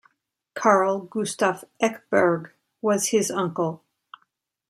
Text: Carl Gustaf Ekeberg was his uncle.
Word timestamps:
Carl 0.55 1.01
Gustaf 1.07 1.63
Ekeberg 1.79 2.49
was 2.81 3.09
his 3.09 3.29
uncle. 3.29 3.83